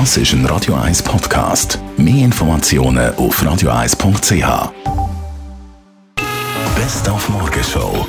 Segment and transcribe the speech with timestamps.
[0.00, 1.78] Das ist ein Radio 1 Podcast.
[1.96, 4.72] Mehr Informationen auf radio1.ch.
[6.74, 8.04] Best auf Morgenshow.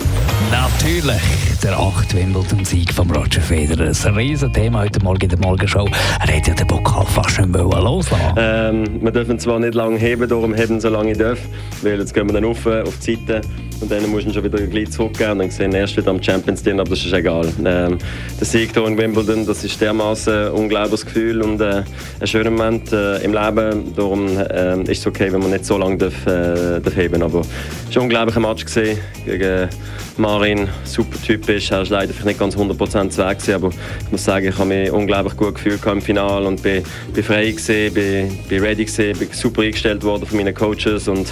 [0.50, 1.22] Natürlich
[1.62, 3.92] der 8 Wimbledon-Sieg von Roger Federer.
[4.04, 5.88] Ein Riesenthema heute Morgen in der Morgenshow.
[6.26, 10.28] Er hat ja den Pokal fast nicht loslassen ähm, Wir dürfen zwar nicht lange heben,
[10.28, 11.38] darum heben so lange ich darf.
[11.84, 13.42] Weil jetzt gehen wir dann auf, auf die Seite
[13.82, 16.64] und dann musst du schon wieder gleich zurückgehen und dann sehen erst wieder am Champions
[16.64, 17.48] Dinner, aber das ist egal.
[17.64, 17.98] Ähm,
[18.40, 21.84] der Sieg hier in Wimbledon, das ist dermaßen ein unglaubliches Gefühl und äh,
[22.20, 23.94] ein schöner Moment äh, im Leben.
[23.96, 27.42] Darum äh, ist es okay, wenn man nicht so lange darf, äh, darf heben Aber
[27.42, 29.70] es war ein unglaublicher Match gesehen gegen
[30.18, 30.70] Marin.
[30.84, 31.72] Super Typ ist.
[31.72, 34.92] Er ist leider nicht ganz 100% weg gewesen, aber ich muss sagen, ich habe mich
[34.92, 36.84] unglaublich gut gefühlt im Finale und bin,
[37.14, 41.28] bin frei gesehen, bin, bin ready gesehen, bin super eingestellt worden von meinen Coaches und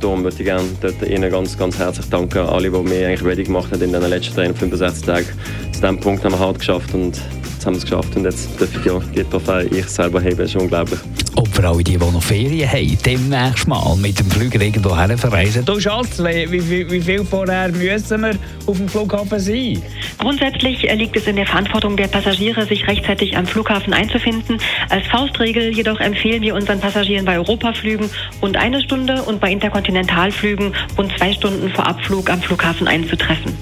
[0.00, 3.44] Darum würde ich gerne dort Ihnen ganz, ganz herzlich danken, alle, die mich eigentlich ready
[3.44, 5.26] gemacht haben in den letzten 65 Tagen.
[5.72, 8.48] Zu diesem Punkt haben wir hart geschafft und jetzt haben wir es geschafft und jetzt
[8.60, 10.38] darf ich ja die Trophäe ich selber heben.
[10.38, 11.00] Das ist unglaublich.
[11.46, 15.64] Und für alle, die, die noch Ferien haben, demnächst mal mit dem Flüger irgendwo verreisen.
[15.64, 18.34] Du Schatz, wie, wie, wie viel vorher müssen wir
[18.66, 19.80] auf dem Flughafen sein?
[20.18, 24.58] Grundsätzlich liegt es in der Verantwortung der Passagiere, sich rechtzeitig am Flughafen einzufinden.
[24.90, 28.10] Als Faustregel jedoch empfehlen wir unseren Passagieren bei Europaflügen
[28.42, 33.56] rund eine Stunde und bei Interkontinentalflügen rund zwei Stunden vor Abflug am Flughafen einzutreffen.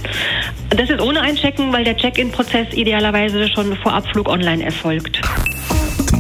[0.71, 5.21] Das ist ohne Einchecken, weil der Check-in-Prozess idealerweise schon vor Abflug online erfolgt.